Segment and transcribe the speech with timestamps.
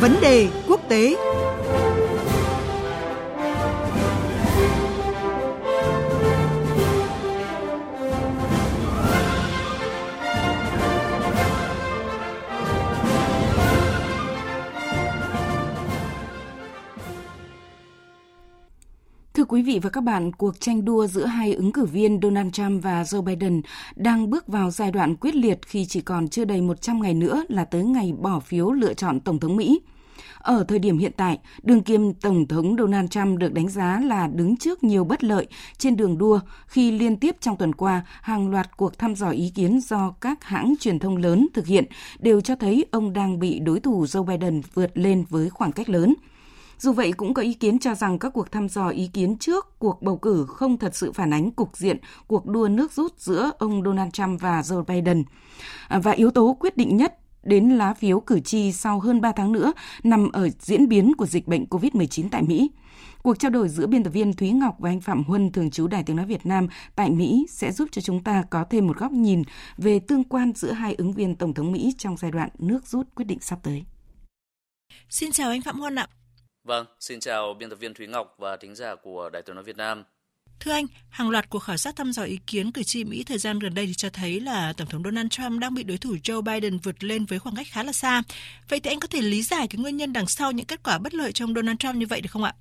[0.00, 1.16] Vấn đề quốc tế.
[19.50, 22.82] Quý vị và các bạn, cuộc tranh đua giữa hai ứng cử viên Donald Trump
[22.82, 23.62] và Joe Biden
[23.96, 27.44] đang bước vào giai đoạn quyết liệt khi chỉ còn chưa đầy 100 ngày nữa
[27.48, 29.80] là tới ngày bỏ phiếu lựa chọn Tổng thống Mỹ.
[30.38, 34.26] Ở thời điểm hiện tại, đương kim Tổng thống Donald Trump được đánh giá là
[34.26, 35.46] đứng trước nhiều bất lợi
[35.78, 39.52] trên đường đua khi liên tiếp trong tuần qua hàng loạt cuộc thăm dò ý
[39.54, 41.84] kiến do các hãng truyền thông lớn thực hiện
[42.18, 45.88] đều cho thấy ông đang bị đối thủ Joe Biden vượt lên với khoảng cách
[45.88, 46.14] lớn–
[46.80, 49.78] dù vậy, cũng có ý kiến cho rằng các cuộc thăm dò ý kiến trước
[49.78, 53.50] cuộc bầu cử không thật sự phản ánh cục diện cuộc đua nước rút giữa
[53.58, 55.24] ông Donald Trump và Joe Biden.
[55.88, 59.32] À, và yếu tố quyết định nhất đến lá phiếu cử tri sau hơn 3
[59.32, 62.70] tháng nữa nằm ở diễn biến của dịch bệnh COVID-19 tại Mỹ.
[63.22, 65.86] Cuộc trao đổi giữa biên tập viên Thúy Ngọc và anh Phạm Huân, thường trú
[65.86, 68.96] Đài Tiếng Nói Việt Nam tại Mỹ sẽ giúp cho chúng ta có thêm một
[68.96, 69.42] góc nhìn
[69.76, 73.14] về tương quan giữa hai ứng viên Tổng thống Mỹ trong giai đoạn nước rút
[73.14, 73.84] quyết định sắp tới.
[75.08, 76.08] Xin chào anh Phạm Huân ạ.
[76.64, 79.64] Vâng, xin chào biên tập viên Thúy Ngọc và thính giả của Đài tiếng nói
[79.64, 80.04] Việt Nam.
[80.60, 83.38] Thưa anh, hàng loạt cuộc khảo sát thăm dò ý kiến cử tri Mỹ thời
[83.38, 86.16] gian gần đây thì cho thấy là Tổng thống Donald Trump đang bị đối thủ
[86.22, 88.22] Joe Biden vượt lên với khoảng cách khá là xa.
[88.68, 90.98] Vậy thì anh có thể lý giải cái nguyên nhân đằng sau những kết quả
[90.98, 92.54] bất lợi trong Donald Trump như vậy được không ạ?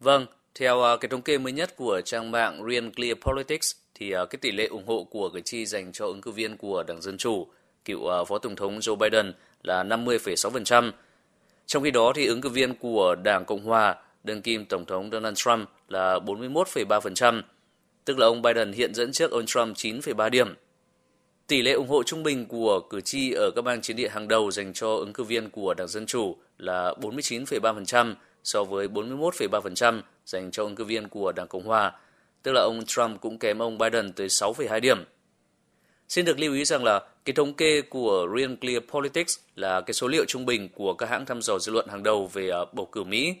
[0.00, 4.12] Vâng, theo à, cái thống kê mới nhất của trang mạng Real Clear Politics thì
[4.12, 6.82] à, cái tỷ lệ ủng hộ của cử tri dành cho ứng cử viên của
[6.82, 7.46] Đảng Dân Chủ,
[7.84, 10.90] cựu à, Phó Tổng thống Joe Biden là 50,6%,
[11.70, 15.10] trong khi đó thì ứng cử viên của Đảng Cộng hòa, đương kim Tổng thống
[15.12, 17.42] Donald Trump là 41,3%,
[18.04, 20.54] tức là ông Biden hiện dẫn trước ông Trump 9,3 điểm.
[21.46, 24.28] Tỷ lệ ủng hộ trung bình của cử tri ở các bang chiến địa hàng
[24.28, 30.00] đầu dành cho ứng cử viên của Đảng Dân Chủ là 49,3% so với 41,3%
[30.26, 31.92] dành cho ứng cử viên của Đảng Cộng Hòa,
[32.42, 35.04] tức là ông Trump cũng kém ông Biden tới 6,2 điểm.
[36.08, 39.94] Xin được lưu ý rằng là cái thống kê của Real Clear Politics là cái
[39.94, 42.58] số liệu trung bình của các hãng thăm dò dư luận hàng đầu về à,
[42.72, 43.34] bầu cử Mỹ.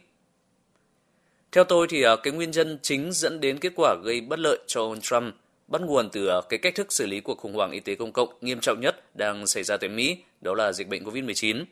[1.52, 4.58] Theo tôi thì à, cái nguyên nhân chính dẫn đến kết quả gây bất lợi
[4.66, 5.34] cho ông Trump
[5.68, 8.12] bắt nguồn từ à, cái cách thức xử lý cuộc khủng hoảng y tế công
[8.12, 11.64] cộng nghiêm trọng nhất đang xảy ra tại Mỹ, đó là dịch bệnh COVID-19.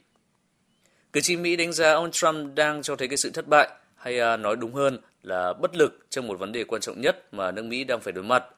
[1.12, 4.36] Cử tri Mỹ đánh giá ông Trump đang cho thấy cái sự thất bại, hay
[4.36, 7.64] nói đúng hơn là bất lực trong một vấn đề quan trọng nhất mà nước
[7.64, 8.44] Mỹ đang phải đối mặt–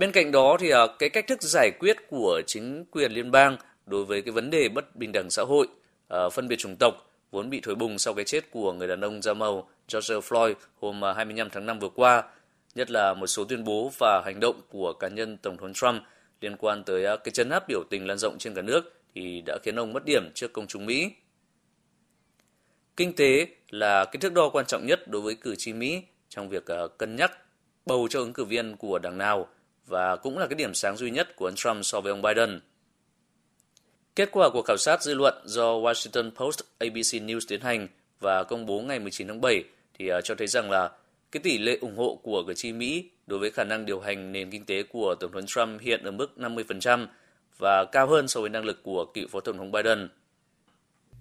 [0.00, 3.56] Bên cạnh đó thì à, cái cách thức giải quyết của chính quyền liên bang
[3.86, 5.66] đối với cái vấn đề bất bình đẳng xã hội,
[6.08, 6.94] à, phân biệt chủng tộc
[7.30, 10.54] vốn bị thổi bùng sau cái chết của người đàn ông da màu George Floyd
[10.80, 12.22] hôm à, 25 tháng 5 vừa qua,
[12.74, 16.02] nhất là một số tuyên bố và hành động của cá nhân Tổng thống Trump
[16.40, 19.58] liên quan tới cái chấn áp biểu tình lan rộng trên cả nước thì đã
[19.62, 21.10] khiến ông mất điểm trước công chúng Mỹ.
[22.96, 26.48] Kinh tế là cái thước đo quan trọng nhất đối với cử tri Mỹ trong
[26.48, 26.64] việc
[26.98, 27.32] cân nhắc
[27.86, 29.48] bầu cho ứng cử viên của đảng nào–
[29.86, 32.60] và cũng là cái điểm sáng duy nhất của ông Trump so với ông Biden.
[34.16, 37.88] Kết quả của khảo sát dư luận do Washington Post ABC News tiến hành
[38.20, 39.64] và công bố ngày 19 tháng 7
[39.98, 40.90] thì à, cho thấy rằng là
[41.32, 44.32] cái tỷ lệ ủng hộ của cử tri Mỹ đối với khả năng điều hành
[44.32, 47.06] nền kinh tế của Tổng thống Trump hiện ở mức 50%
[47.58, 50.08] và cao hơn so với năng lực của cựu Phó Tổng thống Biden.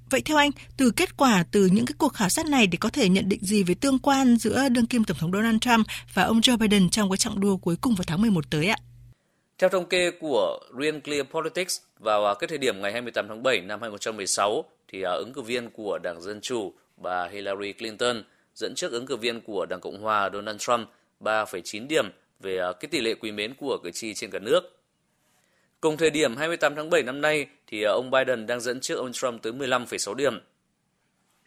[0.09, 2.89] Vậy theo anh, từ kết quả từ những cái cuộc khảo sát này để có
[2.89, 6.23] thể nhận định gì về tương quan giữa đương kim Tổng thống Donald Trump và
[6.23, 8.77] ông Joe Biden trong cái trạng đua cuối cùng vào tháng 11 tới ạ?
[9.57, 13.43] Theo thống kê của Real Clear Politics, vào à, cái thời điểm ngày 28 tháng
[13.43, 18.23] 7 năm 2016, thì à, ứng cử viên của Đảng Dân Chủ, bà Hillary Clinton,
[18.55, 20.87] dẫn trước ứng cử viên của Đảng Cộng Hòa Donald Trump
[21.19, 22.05] 3,9 điểm
[22.39, 24.78] về à, cái tỷ lệ quý mến của cử tri trên cả nước.
[25.81, 28.95] Cùng thời điểm 28 tháng 7 năm nay thì ờ, ông Biden đang dẫn trước
[28.95, 30.39] ông Trump tới 15,6 điểm.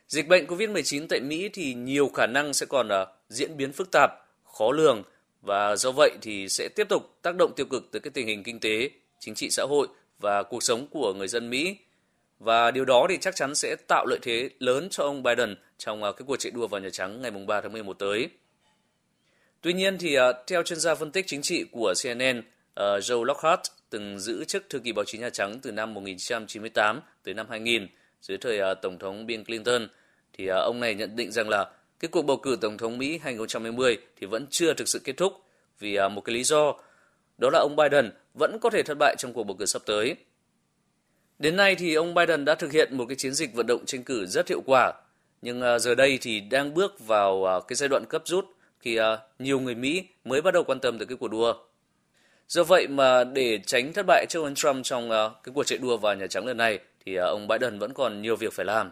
[0.09, 3.89] Dịch bệnh COVID-19 tại Mỹ thì nhiều khả năng sẽ còn ờ, diễn biến phức
[3.93, 4.11] tạp,
[4.45, 5.03] khó lường
[5.43, 8.43] và do vậy thì sẽ tiếp tục tác động tiêu cực tới cái tình hình
[8.43, 9.89] kinh tế, chính trị xã hội
[10.19, 11.77] và cuộc sống của người dân Mỹ.
[12.39, 16.03] Và điều đó thì chắc chắn sẽ tạo lợi thế lớn cho ông Biden trong
[16.03, 18.29] ờ, cái cuộc chạy đua vào Nhà Trắng ngày 3 tháng 11 tới.
[19.61, 22.43] Tuy nhiên thì theo chuyên gia phân tích chính trị của CNN,
[22.77, 23.61] Joe Lockhart
[23.93, 27.89] từng giữ chức thư ký báo chí Nhà Trắng từ năm 1998 tới năm 2000
[28.23, 29.89] dưới thời à, Tổng thống Bill Clinton,
[30.33, 33.19] thì à, ông này nhận định rằng là cái cuộc bầu cử Tổng thống Mỹ
[33.23, 35.33] 2020 thì vẫn chưa thực sự kết thúc
[35.79, 36.75] vì à, một cái lý do
[37.39, 40.15] đó là ông Biden vẫn có thể thất bại trong cuộc bầu cử sắp tới.
[41.39, 44.05] Đến nay thì ông Biden đã thực hiện một cái chiến dịch vận động tranh
[44.05, 44.93] cử rất hiệu quả,
[45.43, 48.45] nhưng giờ đây thì đang bước vào cái giai đoạn cấp rút
[48.81, 48.99] khi
[49.39, 51.55] nhiều người Mỹ mới bắt đầu quan tâm tới cái cuộc đua.
[52.53, 55.15] Do vậy mà để tránh thất bại trước ông Trump trong uh,
[55.45, 58.37] cái cuộc chạy đua vào Nhà Trắng lần này thì ông Biden vẫn còn nhiều
[58.37, 58.91] việc phải làm.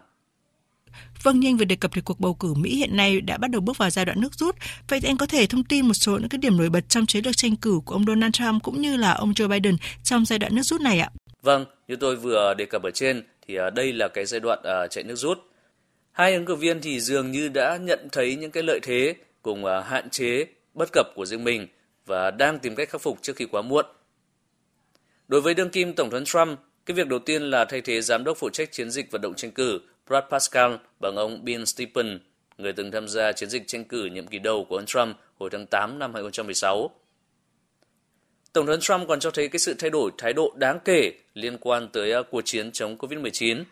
[1.23, 3.51] Vâng, như anh vừa đề cập thì cuộc bầu cử Mỹ hiện nay đã bắt
[3.51, 4.55] đầu bước vào giai đoạn nước rút.
[4.87, 7.05] Vậy thì anh có thể thông tin một số những cái điểm nổi bật trong
[7.05, 10.25] chiến lược tranh cử của ông Donald Trump cũng như là ông Joe Biden trong
[10.25, 11.09] giai đoạn nước rút này ạ?
[11.41, 14.59] Vâng, như tôi vừa đề cập ở trên thì à, đây là cái giai đoạn
[14.59, 15.37] uh, chạy nước rút.
[16.11, 19.63] Hai ứng cử viên thì dường như đã nhận thấy những cái lợi thế cùng
[19.65, 21.67] uh, hạn chế bất cập của riêng mình
[22.05, 23.85] và đang tìm cách khắc phục trước khi quá muộn.
[25.27, 28.23] Đối với đương kim Tổng thống Trump, cái việc đầu tiên là thay thế giám
[28.23, 32.19] đốc phụ trách chiến dịch vận động tranh cử Brad Pascal bằng ông Bill Stephen,
[32.57, 35.49] người từng tham gia chiến dịch tranh cử nhiệm kỳ đầu của ông Trump hồi
[35.49, 36.91] tháng 8 năm 2016.
[38.53, 41.57] Tổng thống Trump còn cho thấy cái sự thay đổi thái độ đáng kể liên
[41.57, 43.63] quan tới à, cuộc chiến chống COVID-19,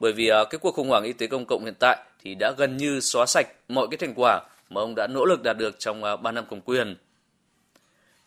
[0.00, 2.52] bởi vì à, cái cuộc khủng hoảng y tế công cộng hiện tại thì đã
[2.58, 4.40] gần như xóa sạch mọi cái thành quả
[4.70, 6.96] mà ông đã nỗ lực đạt được trong à, 3 năm cầm quyền.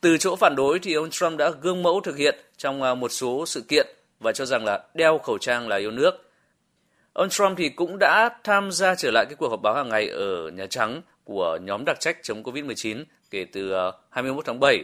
[0.04, 3.10] Từ chỗ phản đối thì ông Trump đã gương mẫu thực hiện trong à, một
[3.10, 3.88] số sự kiện
[4.20, 6.32] và cho rằng là đeo khẩu trang là yêu nước.
[7.14, 10.08] Ông Trump thì cũng đã tham gia trở lại cái cuộc họp báo hàng ngày
[10.10, 14.84] ở Nhà Trắng của nhóm đặc trách chống COVID-19 kể từ à, 21 tháng 7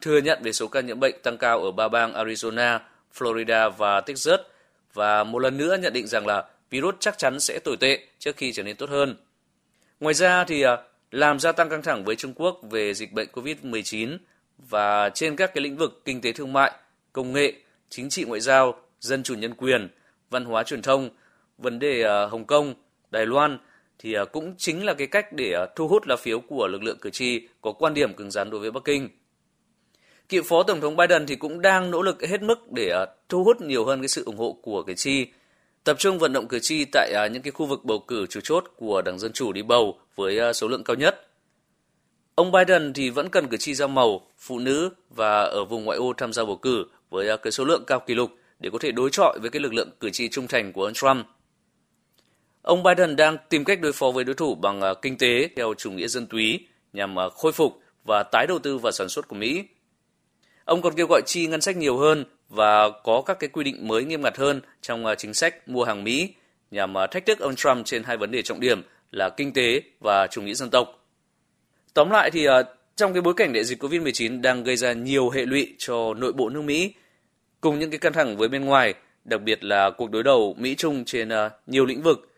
[0.00, 2.78] thừa nhận về số ca nhiễm bệnh tăng cao ở ba bang Arizona,
[3.18, 4.40] Florida và Texas
[4.94, 8.36] và một lần nữa nhận định rằng là virus chắc chắn sẽ tồi tệ trước
[8.36, 9.16] khi trở nên tốt hơn.
[10.00, 10.76] Ngoài ra thì à,
[11.10, 14.18] làm gia tăng căng thẳng với Trung Quốc về dịch bệnh COVID-19
[14.68, 16.72] và trên các cái lĩnh vực kinh tế thương mại,
[17.12, 17.52] công nghệ,
[17.88, 19.88] chính trị ngoại giao, dân chủ nhân quyền,
[20.30, 21.10] văn hóa truyền thông,
[21.58, 22.74] vấn đề ờ, Hồng Kông,
[23.10, 23.58] Đài Loan
[23.98, 26.82] thì ờ, cũng chính là cái cách để ờ, thu hút lá phiếu của lực
[26.82, 29.08] lượng cử tri có quan điểm cứng rắn đối với Bắc Kinh.
[30.28, 33.44] Cựu Phó Tổng thống Biden thì cũng đang nỗ lực hết mức để uh, thu
[33.44, 35.26] hút nhiều hơn cái sự ủng hộ của cử tri,
[35.84, 38.40] tập trung vận động cử tri tại uh, những cái khu vực bầu cử chủ
[38.40, 41.29] chốt của Đảng Dân Chủ đi bầu với uh, số lượng cao nhất.
[42.40, 45.98] Ông Biden thì vẫn cần cử tri da màu, phụ nữ và ở vùng ngoại
[45.98, 48.78] ô tham gia bầu cử với à, cái số lượng cao kỷ lục để có
[48.78, 51.26] thể đối chọi với cái lực lượng cử tri trung thành của ông Trump.
[52.62, 55.74] Ông Biden đang tìm cách đối phó với đối thủ bằng à, kinh tế theo
[55.74, 59.28] chủ nghĩa dân túy nhằm à, khôi phục và tái đầu tư vào sản xuất
[59.28, 59.64] của Mỹ
[60.64, 63.88] Ông còn kêu gọi chi ngân sách nhiều hơn và có các cái quy định
[63.88, 66.34] mới nghiêm ngặt hơn trong chính sách mua hàng Mỹ
[66.70, 70.26] nhằm thách thức ông Trump trên hai vấn đề trọng điểm là kinh tế và
[70.26, 70.99] chủ nghĩa dân tộc.
[71.94, 72.62] Tóm lại thì ờ,
[72.96, 76.32] trong cái bối cảnh đại dịch Covid-19 đang gây ra nhiều hệ lụy cho nội
[76.32, 76.94] bộ nước Mỹ,
[77.60, 78.94] cùng những cái căng thẳng với bên ngoài,
[79.24, 82.30] đặc biệt là cuộc đối đầu Mỹ-Trung trên ờ, nhiều lĩnh vực.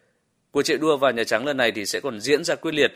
[0.50, 2.92] Cuộc chạy đua vào Nhà Trắng lần này thì sẽ còn diễn ra quyết liệt,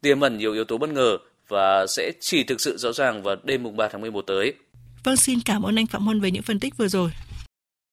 [0.00, 3.36] tiềm ẩn nhiều yếu tố bất ngờ và sẽ chỉ thực sự rõ ràng vào
[3.42, 4.54] đêm mùng 3 tháng 11 tới.
[5.04, 7.10] Vâng, xin cảm ơn anh Phạm Huân về những phân tích vừa rồi.